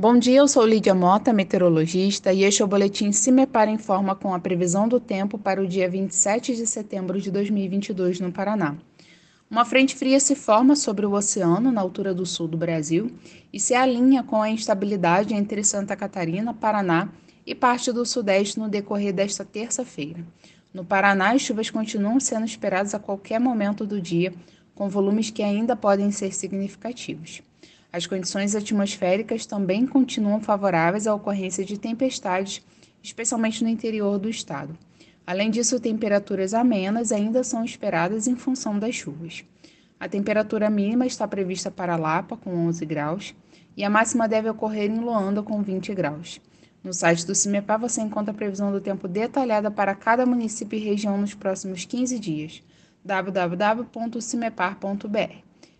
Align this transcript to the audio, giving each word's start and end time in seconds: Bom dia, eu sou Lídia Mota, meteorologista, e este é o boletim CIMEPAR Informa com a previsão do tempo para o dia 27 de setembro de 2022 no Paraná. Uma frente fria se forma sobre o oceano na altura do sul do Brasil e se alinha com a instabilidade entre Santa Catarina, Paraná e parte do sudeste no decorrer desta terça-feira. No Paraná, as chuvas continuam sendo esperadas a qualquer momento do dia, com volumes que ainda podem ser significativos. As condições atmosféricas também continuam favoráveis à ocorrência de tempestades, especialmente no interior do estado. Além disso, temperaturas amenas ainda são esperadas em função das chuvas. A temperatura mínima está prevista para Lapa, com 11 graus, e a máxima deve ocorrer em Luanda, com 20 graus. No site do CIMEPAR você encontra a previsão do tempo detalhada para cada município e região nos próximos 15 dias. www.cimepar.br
Bom 0.00 0.18
dia, 0.18 0.38
eu 0.38 0.48
sou 0.48 0.66
Lídia 0.66 0.94
Mota, 0.94 1.30
meteorologista, 1.30 2.32
e 2.32 2.42
este 2.42 2.62
é 2.62 2.64
o 2.64 2.68
boletim 2.68 3.12
CIMEPAR 3.12 3.68
Informa 3.68 4.14
com 4.14 4.32
a 4.32 4.38
previsão 4.38 4.88
do 4.88 4.98
tempo 4.98 5.36
para 5.36 5.60
o 5.60 5.66
dia 5.66 5.90
27 5.90 6.56
de 6.56 6.66
setembro 6.66 7.20
de 7.20 7.30
2022 7.30 8.18
no 8.18 8.32
Paraná. 8.32 8.78
Uma 9.50 9.62
frente 9.62 9.94
fria 9.94 10.18
se 10.18 10.34
forma 10.34 10.74
sobre 10.74 11.04
o 11.04 11.12
oceano 11.12 11.70
na 11.70 11.82
altura 11.82 12.14
do 12.14 12.24
sul 12.24 12.48
do 12.48 12.56
Brasil 12.56 13.12
e 13.52 13.60
se 13.60 13.74
alinha 13.74 14.22
com 14.22 14.40
a 14.40 14.48
instabilidade 14.48 15.34
entre 15.34 15.62
Santa 15.62 15.94
Catarina, 15.94 16.54
Paraná 16.54 17.10
e 17.44 17.54
parte 17.54 17.92
do 17.92 18.06
sudeste 18.06 18.58
no 18.58 18.70
decorrer 18.70 19.12
desta 19.12 19.44
terça-feira. 19.44 20.24
No 20.72 20.82
Paraná, 20.82 21.34
as 21.34 21.42
chuvas 21.42 21.68
continuam 21.68 22.18
sendo 22.18 22.46
esperadas 22.46 22.94
a 22.94 22.98
qualquer 22.98 23.38
momento 23.38 23.84
do 23.84 24.00
dia, 24.00 24.32
com 24.74 24.88
volumes 24.88 25.28
que 25.28 25.42
ainda 25.42 25.76
podem 25.76 26.10
ser 26.10 26.32
significativos. 26.32 27.42
As 27.92 28.06
condições 28.06 28.54
atmosféricas 28.54 29.44
também 29.46 29.84
continuam 29.84 30.40
favoráveis 30.40 31.08
à 31.08 31.14
ocorrência 31.14 31.64
de 31.64 31.76
tempestades, 31.76 32.64
especialmente 33.02 33.64
no 33.64 33.68
interior 33.68 34.16
do 34.18 34.28
estado. 34.28 34.78
Além 35.26 35.50
disso, 35.50 35.80
temperaturas 35.80 36.54
amenas 36.54 37.10
ainda 37.10 37.42
são 37.42 37.64
esperadas 37.64 38.28
em 38.28 38.36
função 38.36 38.78
das 38.78 38.94
chuvas. 38.94 39.44
A 39.98 40.08
temperatura 40.08 40.70
mínima 40.70 41.04
está 41.04 41.26
prevista 41.26 41.68
para 41.70 41.96
Lapa, 41.96 42.36
com 42.36 42.54
11 42.68 42.86
graus, 42.86 43.34
e 43.76 43.82
a 43.84 43.90
máxima 43.90 44.28
deve 44.28 44.48
ocorrer 44.48 44.88
em 44.90 45.00
Luanda, 45.00 45.42
com 45.42 45.60
20 45.62 45.92
graus. 45.92 46.40
No 46.82 46.94
site 46.94 47.26
do 47.26 47.34
CIMEPAR 47.34 47.78
você 47.78 48.00
encontra 48.00 48.32
a 48.32 48.36
previsão 48.36 48.72
do 48.72 48.80
tempo 48.80 49.06
detalhada 49.08 49.70
para 49.70 49.94
cada 49.94 50.24
município 50.24 50.78
e 50.78 50.82
região 50.82 51.18
nos 51.18 51.34
próximos 51.34 51.84
15 51.84 52.18
dias. 52.18 52.62
www.cimepar.br 53.04 55.49